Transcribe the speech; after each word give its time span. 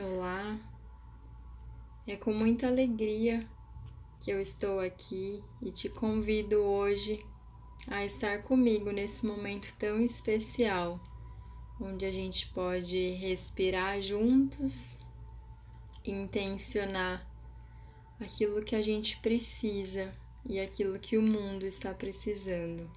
Olá, 0.00 0.58
é 2.06 2.16
com 2.16 2.32
muita 2.32 2.68
alegria 2.68 3.44
que 4.20 4.30
eu 4.30 4.40
estou 4.40 4.78
aqui 4.78 5.42
e 5.60 5.72
te 5.72 5.88
convido 5.88 6.58
hoje 6.58 7.24
a 7.88 8.04
estar 8.04 8.42
comigo 8.42 8.92
nesse 8.92 9.26
momento 9.26 9.74
tão 9.76 10.00
especial, 10.00 11.00
onde 11.80 12.04
a 12.04 12.12
gente 12.12 12.46
pode 12.48 13.10
respirar 13.12 14.00
juntos 14.00 14.96
intencionar 16.04 17.26
aquilo 18.20 18.62
que 18.62 18.76
a 18.76 18.82
gente 18.82 19.18
precisa 19.20 20.12
e 20.46 20.60
aquilo 20.60 20.98
que 20.98 21.18
o 21.18 21.22
mundo 21.22 21.66
está 21.66 21.92
precisando. 21.92 22.90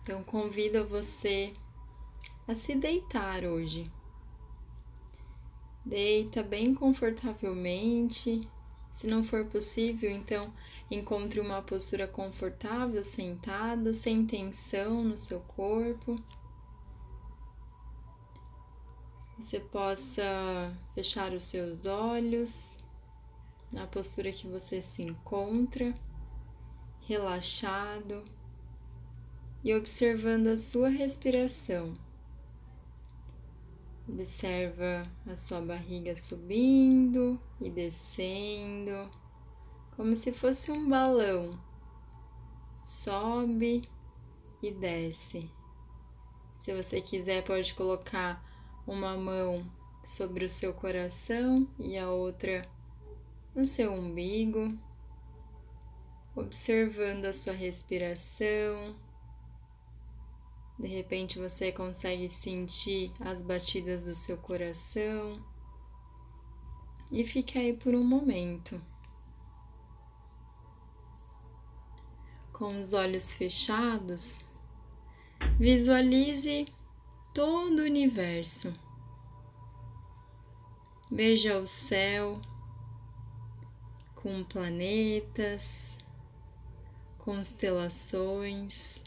Então, 0.00 0.22
convido 0.24 0.86
você 0.86 1.52
a 2.46 2.54
se 2.54 2.74
deitar 2.74 3.44
hoje. 3.44 3.90
Deita 5.84 6.42
bem 6.42 6.74
confortavelmente. 6.74 8.48
Se 8.90 9.06
não 9.06 9.22
for 9.22 9.44
possível, 9.46 10.10
então 10.10 10.52
encontre 10.90 11.40
uma 11.40 11.60
postura 11.60 12.06
confortável 12.06 13.02
sentado, 13.02 13.92
sem 13.92 14.24
tensão 14.24 15.02
no 15.04 15.18
seu 15.18 15.40
corpo. 15.40 16.16
Você 19.36 19.58
possa 19.58 20.72
fechar 20.94 21.32
os 21.32 21.44
seus 21.44 21.86
olhos 21.86 22.78
na 23.72 23.86
postura 23.86 24.30
que 24.30 24.46
você 24.46 24.80
se 24.80 25.02
encontra, 25.02 25.92
relaxado 27.00 28.24
e 29.64 29.74
observando 29.74 30.46
a 30.46 30.56
sua 30.56 30.88
respiração. 30.88 31.92
Observa 34.06 35.10
a 35.26 35.34
sua 35.34 35.62
barriga 35.62 36.14
subindo 36.14 37.40
e 37.60 37.70
descendo, 37.70 39.10
como 39.96 40.14
se 40.14 40.32
fosse 40.32 40.70
um 40.70 40.88
balão. 40.88 41.58
Sobe 42.82 43.88
e 44.62 44.70
desce. 44.70 45.50
Se 46.58 46.74
você 46.74 47.00
quiser, 47.00 47.42
pode 47.44 47.72
colocar 47.74 48.44
uma 48.86 49.16
mão 49.16 49.64
sobre 50.04 50.44
o 50.44 50.50
seu 50.50 50.74
coração 50.74 51.66
e 51.78 51.96
a 51.96 52.10
outra 52.10 52.68
no 53.54 53.64
seu 53.64 53.92
umbigo, 53.92 54.76
observando 56.36 57.24
a 57.24 57.32
sua 57.32 57.54
respiração 57.54 58.94
de 60.78 60.88
repente 60.88 61.38
você 61.38 61.70
consegue 61.70 62.28
sentir 62.28 63.12
as 63.20 63.40
batidas 63.40 64.04
do 64.04 64.14
seu 64.14 64.36
coração 64.36 65.40
e 67.12 67.24
fica 67.24 67.58
aí 67.60 67.72
por 67.72 67.94
um 67.94 68.02
momento. 68.02 68.80
Com 72.52 72.80
os 72.80 72.92
olhos 72.92 73.32
fechados, 73.32 74.44
visualize 75.58 76.66
todo 77.32 77.80
o 77.80 77.84
universo. 77.84 78.72
Veja 81.10 81.58
o 81.58 81.66
céu 81.66 82.40
com 84.14 84.42
planetas, 84.42 85.96
constelações 87.18 89.04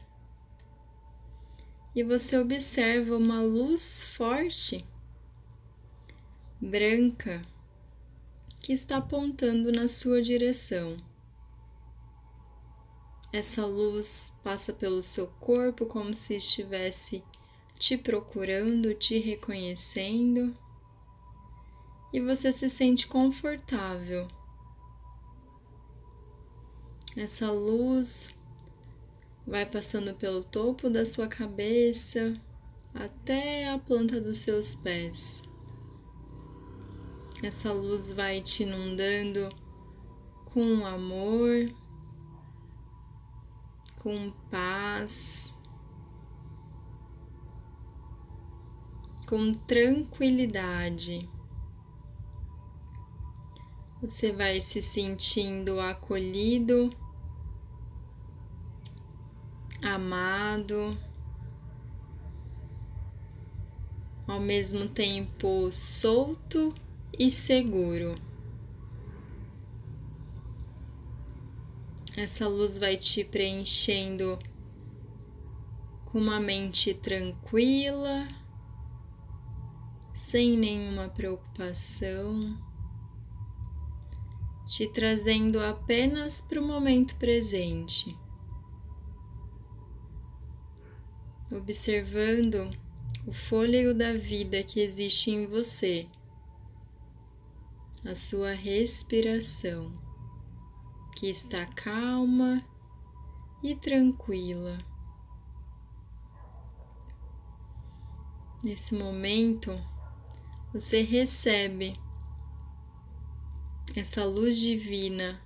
e 1.98 2.04
você 2.04 2.38
observa 2.38 3.18
uma 3.18 3.42
luz 3.42 4.04
forte, 4.04 4.86
branca, 6.62 7.42
que 8.60 8.72
está 8.72 8.98
apontando 8.98 9.72
na 9.72 9.88
sua 9.88 10.22
direção. 10.22 10.96
Essa 13.34 13.66
luz 13.66 14.32
passa 14.44 14.72
pelo 14.72 15.02
seu 15.02 15.26
corpo 15.40 15.88
como 15.88 16.14
se 16.14 16.36
estivesse 16.36 17.24
te 17.80 17.98
procurando, 17.98 18.94
te 18.94 19.18
reconhecendo, 19.18 20.56
e 22.14 22.22
você 22.22 22.52
se 22.52 22.70
sente 22.70 23.08
confortável. 23.08 24.28
Essa 27.16 27.50
luz 27.50 28.30
vai 29.48 29.66
passando 29.66 30.14
pelo 30.14 30.44
topo 30.44 30.90
da 30.90 31.06
sua 31.06 31.26
cabeça 31.28 32.34
até 32.94 33.70
a 33.70 33.80
planta 33.80 34.20
dos 34.20 34.40
seus 34.40 34.76
pés. 34.76 35.42
Essa 37.42 37.72
luz 37.72 38.12
vai 38.12 38.42
te 38.42 38.64
inundando 38.64 39.48
com 40.46 40.86
amor, 40.86 41.72
com 44.02 44.32
paz, 44.52 45.56
com 49.30 49.54
tranquilidade. 49.54 51.30
Você 54.02 54.32
vai 54.32 54.60
se 54.60 54.82
sentindo 54.82 55.80
acolhido 55.80 56.90
amado, 59.82 60.98
ao 64.28 64.40
mesmo 64.40 64.88
tempo 64.90 65.70
solto 65.72 66.74
e 67.18 67.30
seguro. 67.32 68.16
Essa 72.16 72.48
luz 72.48 72.78
vai 72.78 72.98
te 72.98 73.24
preenchendo 73.24 74.40
com 76.06 76.18
uma 76.18 76.40
mente 76.40 76.94
tranquila, 76.94 78.28
sem 80.14 80.58
nenhuma 80.58 81.10
preocupação, 81.10 82.58
te 84.66 84.88
trazendo 84.88 85.60
apenas 85.60 86.42
para 86.42 86.60
o 86.60 86.66
momento 86.66 87.16
presente. 87.18 88.18
Observando 91.52 92.70
o 93.26 93.32
fôlego 93.32 93.94
da 93.94 94.14
vida 94.14 94.64
que 94.64 94.80
existe 94.80 95.32
em 95.32 95.46
você, 95.46 96.08
a 98.06 98.16
sua 98.16 98.52
respiração, 98.52 99.94
que 101.16 101.30
está 101.30 101.66
calma 101.66 102.64
e 103.64 103.76
tranquila. 103.76 104.78
Nesse 108.64 108.96
momento, 108.96 109.72
você 110.74 111.02
recebe 111.02 112.00
essa 113.96 114.26
luz 114.26 114.58
divina 114.58 115.42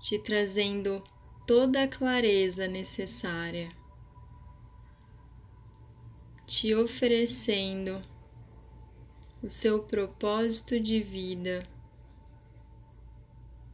te 0.00 0.18
trazendo 0.18 1.02
toda 1.46 1.82
a 1.82 1.88
clareza 1.88 2.68
necessária 2.68 3.68
te 6.46 6.72
oferecendo 6.76 8.00
o 9.42 9.50
seu 9.50 9.82
propósito 9.82 10.78
de 10.78 11.02
vida 11.02 11.66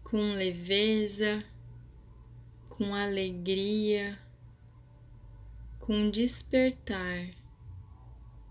com 0.03 0.33
leveza, 0.33 1.45
com 2.71 2.95
alegria, 2.95 4.19
com 5.79 6.11
despertar 6.11 7.31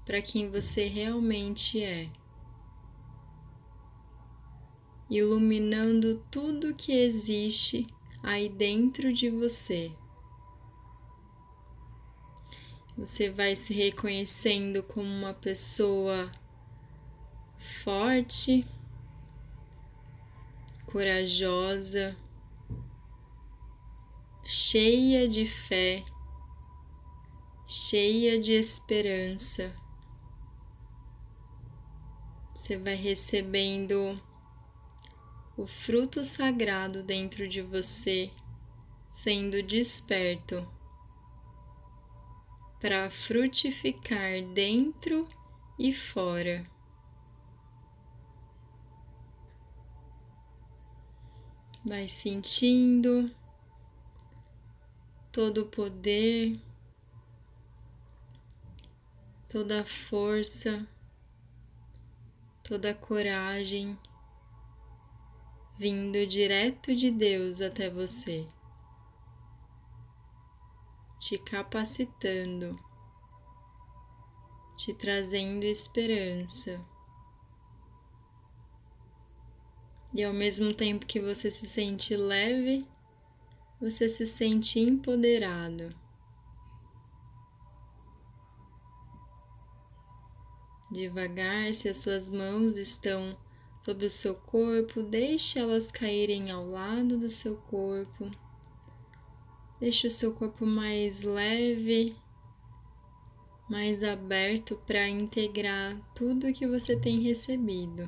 para 0.06 0.22
quem 0.22 0.52
você 0.52 0.86
realmente 0.86 1.84
é, 1.84 2.08
iluminando 5.10 6.24
tudo 6.30 6.76
que 6.76 6.92
existe 6.92 7.88
aí 8.22 8.48
dentro 8.48 9.12
de 9.12 9.30
você. 9.32 9.92
Você 13.02 13.32
vai 13.32 13.56
se 13.56 13.74
reconhecendo 13.74 14.84
como 14.84 15.08
uma 15.08 15.34
pessoa 15.34 16.32
forte, 17.58 18.64
corajosa, 20.86 22.16
cheia 24.46 25.28
de 25.28 25.48
fé, 25.48 26.06
cheia 27.66 28.40
de 28.40 28.54
esperança. 28.54 29.76
Você 32.54 32.78
vai 32.78 32.94
recebendo 32.94 34.22
o 35.58 35.66
fruto 35.66 36.24
sagrado 36.24 37.02
dentro 37.02 37.50
de 37.50 37.64
você, 37.64 38.30
sendo 39.10 39.64
desperto 39.64 40.81
para 42.82 43.12
frutificar 43.12 44.42
dentro 44.56 45.30
e 45.78 45.94
fora. 45.94 46.66
Vai 51.86 52.08
sentindo 52.08 53.30
todo 55.32 55.62
o 55.62 55.66
poder, 55.68 56.60
toda 59.48 59.82
a 59.82 59.86
força, 59.86 60.88
toda 62.64 62.92
a 62.92 62.96
coragem 62.96 63.98
vindo 65.78 66.26
direto 66.26 66.96
de 66.96 67.12
Deus 67.12 67.62
até 67.62 67.90
você 67.90 68.48
te 71.22 71.38
capacitando, 71.38 72.76
te 74.76 74.92
trazendo 74.92 75.64
esperança. 75.66 76.84
E 80.12 80.24
ao 80.24 80.34
mesmo 80.34 80.74
tempo 80.74 81.06
que 81.06 81.20
você 81.20 81.52
se 81.52 81.68
sente 81.68 82.18
leve, 82.18 82.88
você 83.80 84.10
se 84.10 84.26
sente 84.26 84.80
empoderado. 84.80 85.96
Devagar, 90.92 91.72
se 91.72 91.88
as 91.88 91.98
suas 91.98 92.32
mãos 92.32 92.80
estão 92.80 93.38
sobre 93.80 94.08
o 94.08 94.12
seu 94.12 94.34
corpo, 94.34 95.04
deixe 95.04 95.60
elas 95.60 95.92
caírem 95.92 96.50
ao 96.50 96.68
lado 96.68 97.20
do 97.20 97.30
seu 97.30 97.58
corpo. 97.58 98.32
Deixe 99.82 100.06
o 100.06 100.12
seu 100.12 100.32
corpo 100.32 100.64
mais 100.64 101.22
leve, 101.22 102.16
mais 103.68 104.04
aberto 104.04 104.76
para 104.86 105.10
integrar 105.10 106.00
tudo 106.14 106.54
que 106.54 106.68
você 106.68 106.96
tem 106.96 107.20
recebido. 107.22 108.08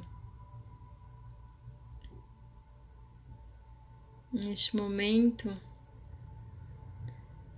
Neste 4.31 4.75
momento, 4.75 5.59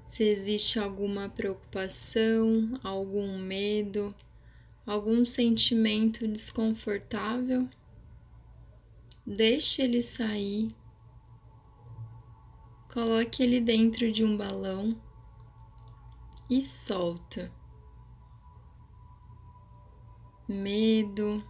se 0.06 0.24
existe 0.24 0.80
alguma 0.80 1.28
preocupação, 1.28 2.80
algum 2.82 3.38
medo, 3.38 4.16
algum 4.86 5.26
sentimento 5.26 6.26
desconfortável, 6.26 7.68
deixe 9.26 9.82
ele 9.82 10.02
sair, 10.02 10.74
coloque 12.96 13.44
ele 13.44 13.60
dentro 13.60 14.10
de 14.10 14.24
um 14.24 14.38
balão 14.38 14.98
e 16.50 16.64
solta. 16.64 17.52
Medo, 20.48 21.44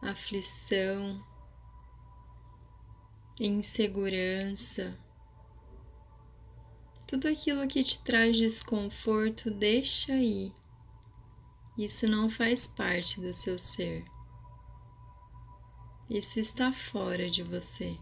aflição, 0.00 1.20
insegurança, 3.40 4.96
tudo 7.04 7.26
aquilo 7.26 7.66
que 7.66 7.82
te 7.82 7.98
traz 8.04 8.36
desconforto, 8.36 9.50
deixa 9.50 10.12
aí. 10.12 10.52
Isso 11.76 12.06
não 12.06 12.30
faz 12.30 12.68
parte 12.68 13.20
do 13.20 13.34
seu 13.34 13.58
ser. 13.58 14.04
Isso 16.08 16.38
está 16.38 16.72
fora 16.72 17.28
de 17.28 17.42
você. 17.42 17.98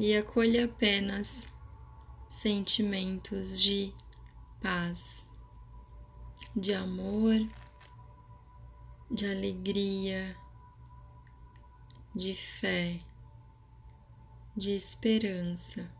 E 0.00 0.14
acolha 0.14 0.66
apenas 0.66 1.48
sentimentos 2.28 3.60
de 3.60 3.92
paz, 4.62 5.28
de 6.54 6.72
amor, 6.72 7.40
de 9.10 9.26
alegria, 9.26 10.36
de 12.14 12.32
fé, 12.36 13.00
de 14.56 14.70
esperança. 14.70 15.90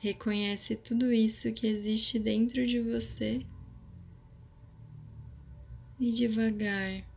Reconhece 0.00 0.76
tudo 0.76 1.12
isso 1.12 1.52
que 1.52 1.66
existe 1.66 2.18
dentro 2.18 2.66
de 2.66 2.80
você 2.80 3.44
e 6.00 6.10
devagar 6.10 7.07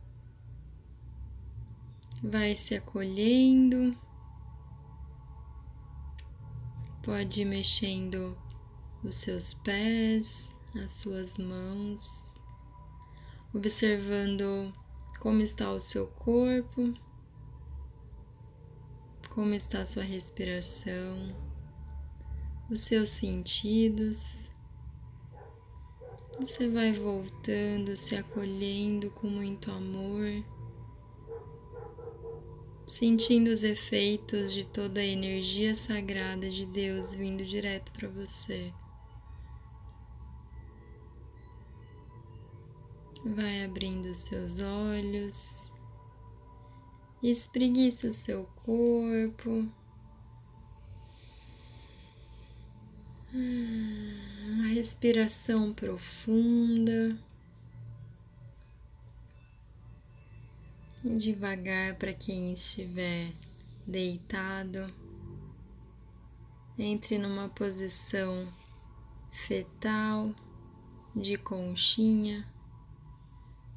vai 2.22 2.54
se 2.54 2.76
acolhendo, 2.76 3.98
pode 7.02 7.42
ir 7.42 7.44
mexendo 7.44 8.38
os 9.02 9.16
seus 9.16 9.52
pés, 9.52 10.48
as 10.80 10.92
suas 10.92 11.36
mãos, 11.36 12.40
observando 13.52 14.72
como 15.18 15.42
está 15.42 15.72
o 15.72 15.80
seu 15.80 16.06
corpo, 16.06 16.94
como 19.28 19.54
está 19.54 19.82
a 19.82 19.86
sua 19.86 20.04
respiração, 20.04 21.34
os 22.70 22.82
seus 22.82 23.10
sentidos. 23.10 24.48
Você 26.38 26.68
vai 26.68 26.92
voltando, 26.92 27.96
se 27.96 28.14
acolhendo 28.14 29.10
com 29.10 29.26
muito 29.26 29.70
amor, 29.70 30.44
sentindo 32.92 33.48
os 33.48 33.64
efeitos 33.64 34.52
de 34.52 34.64
toda 34.64 35.00
a 35.00 35.04
energia 35.04 35.74
sagrada 35.74 36.50
de 36.50 36.66
Deus 36.66 37.14
vindo 37.14 37.42
direto 37.42 37.90
para 37.90 38.06
você. 38.06 38.70
Vai 43.24 43.64
abrindo 43.64 44.14
seus 44.14 44.58
olhos, 44.60 45.72
espreguiça 47.22 48.08
o 48.08 48.12
seu 48.12 48.44
corpo. 48.56 49.66
Uma 53.32 54.66
respiração 54.66 55.72
profunda. 55.72 57.18
Devagar 61.04 61.96
para 61.96 62.12
quem 62.12 62.54
estiver 62.54 63.32
deitado, 63.84 64.88
entre 66.78 67.18
numa 67.18 67.48
posição 67.48 68.46
fetal 69.32 70.32
de 71.14 71.36
conchinha. 71.36 72.46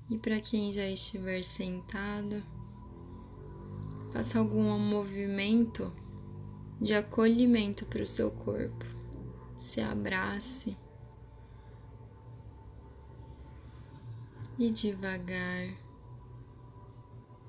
E 0.08 0.20
para 0.20 0.40
quem 0.40 0.72
já 0.72 0.88
estiver 0.88 1.44
sentado, 1.44 2.44
faça 4.14 4.38
algum 4.38 4.78
movimento 4.78 5.92
de 6.80 6.94
acolhimento 6.94 7.88
para 7.88 8.04
o 8.04 8.08
seu 8.08 8.30
corpo. 8.30 8.86
Se 9.60 9.82
abrace. 9.82 10.78
E 14.60 14.70
devagar 14.70 15.85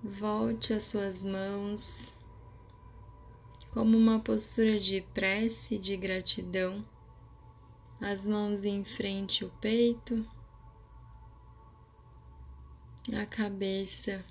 volte 0.06 0.72
as 0.72 0.84
suas 0.84 1.24
mãos 1.24 2.14
como 3.72 3.96
uma 3.96 4.18
postura 4.20 4.80
de 4.80 5.02
prece, 5.12 5.76
de 5.76 5.96
gratidão, 5.96 6.82
as 8.00 8.26
mãos 8.26 8.64
em 8.64 8.84
frente 8.84 9.44
ao 9.44 9.50
peito. 9.50 10.26
A 13.14 13.26
cabeça 13.26 14.24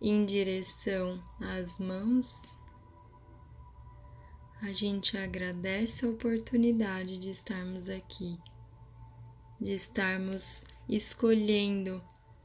em 0.00 0.24
direção 0.24 1.22
às 1.40 1.78
mãos, 1.78 2.56
a 4.62 4.72
gente 4.72 5.16
agradece 5.16 6.06
a 6.06 6.10
oportunidade 6.10 7.18
de 7.18 7.30
estarmos 7.30 7.88
aqui, 7.88 8.38
de 9.60 9.72
estarmos 9.72 10.64
escolhendo 10.88 12.02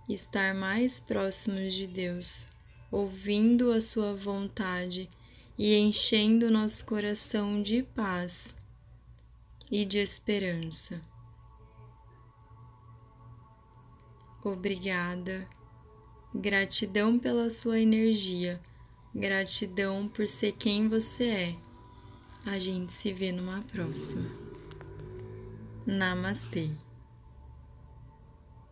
estar 0.10 0.56
mais 0.56 1.00
próximos 1.00 1.74
de 1.74 1.86
Deus, 1.86 2.48
ouvindo 2.92 3.72
a 3.72 3.82
Sua 3.82 4.16
vontade 4.16 5.10
e 5.58 5.76
enchendo 5.76 6.50
nosso 6.50 6.86
coração 6.86 7.62
de 7.62 7.84
paz 7.84 8.56
e 9.70 9.86
de 9.86 9.98
esperança. 10.00 11.02
Obrigada 14.44 15.48
Gratidão 16.34 17.18
pela 17.18 17.50
sua 17.50 17.80
energia. 17.80 18.62
Gratidão 19.16 20.08
por 20.08 20.28
ser 20.28 20.52
quem 20.52 20.88
você 20.88 21.24
é. 21.24 21.56
A 22.46 22.60
gente 22.60 22.94
se 22.94 23.12
vê 23.12 23.32
numa 23.32 23.64
próxima. 23.64 24.30
Namastê. 25.88 26.70